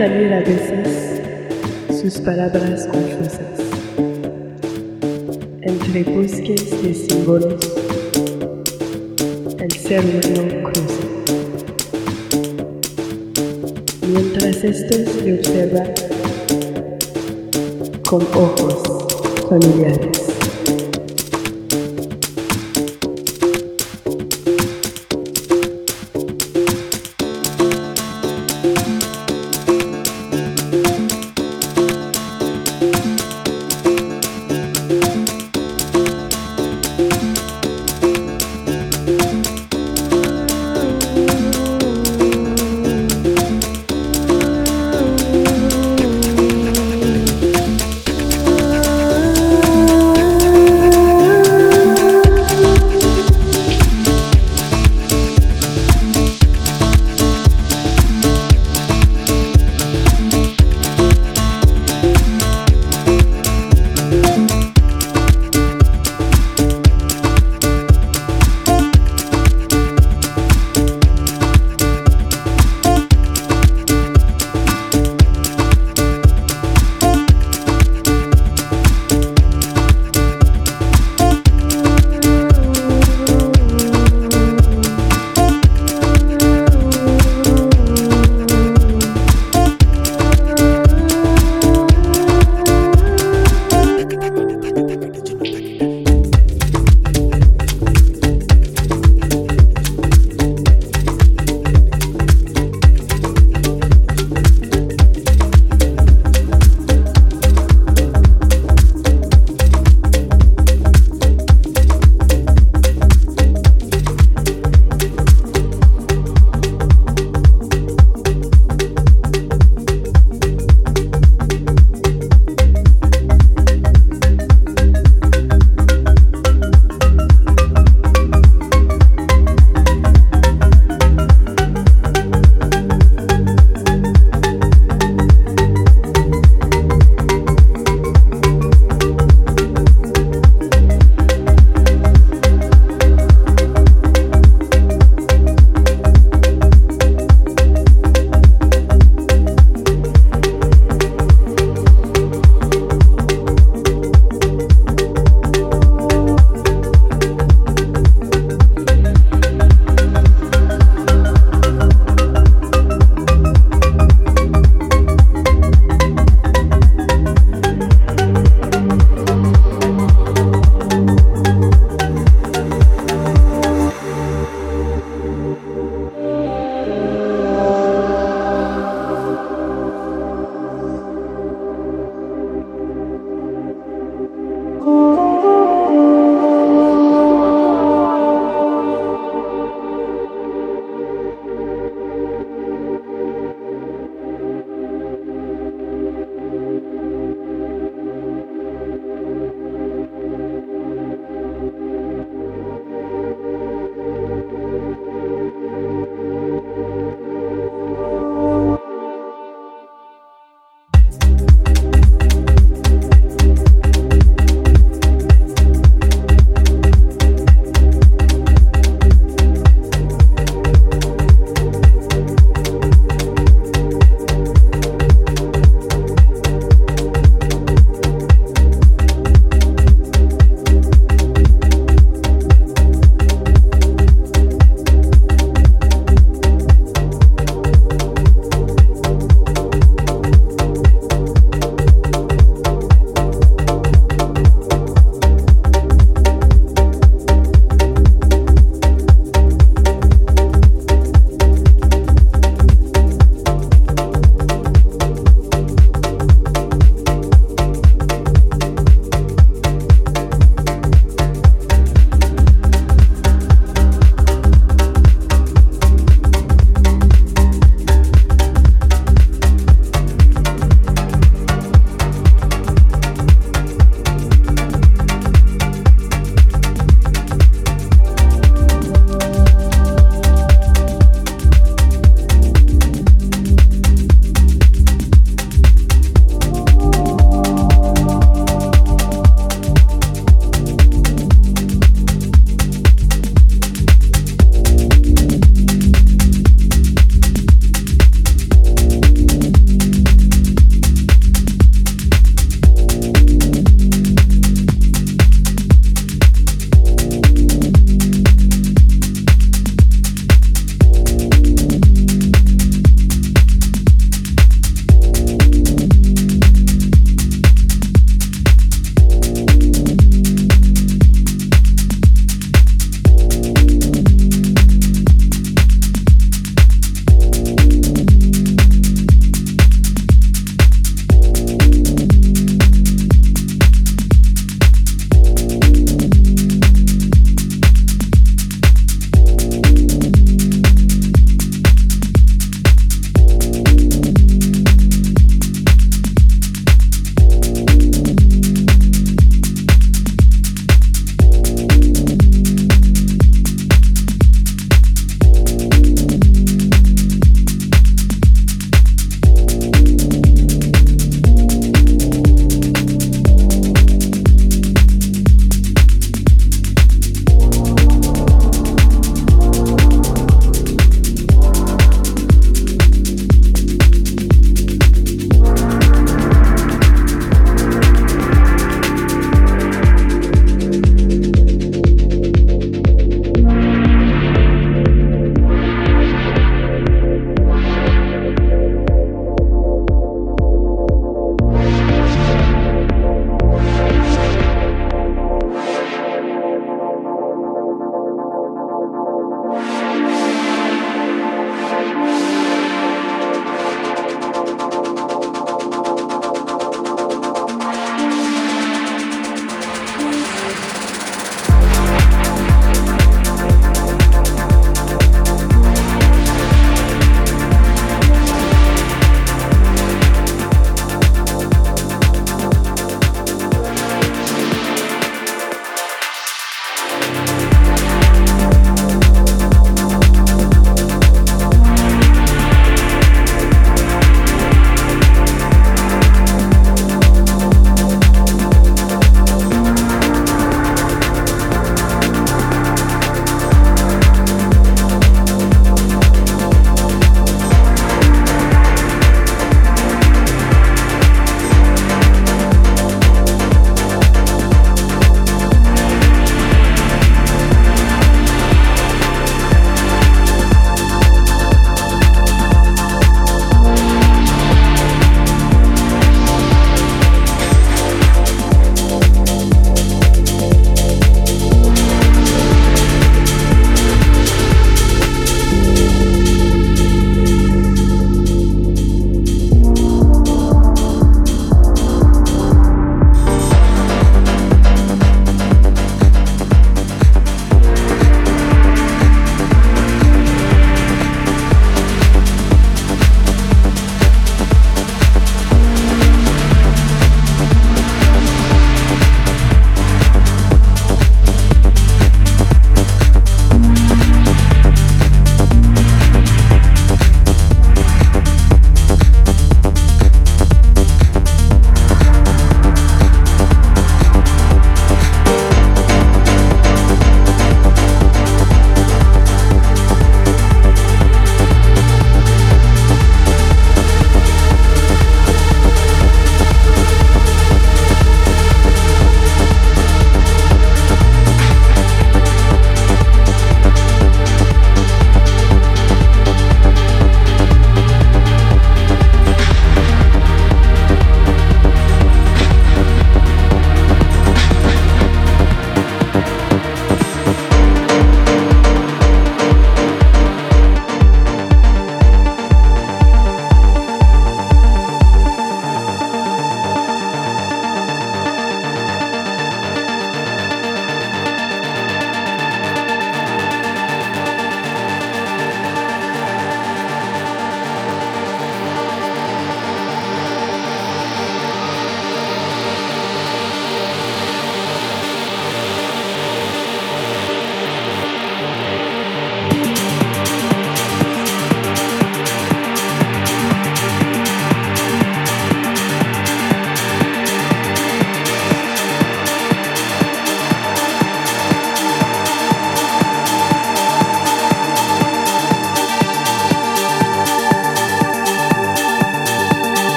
Dejan 0.00 0.12
salir 0.12 0.32
a 0.32 0.40
veces 0.40 1.20
sus 2.00 2.18
palabras 2.20 2.88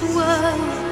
this 0.00 0.14
world. 0.14 0.87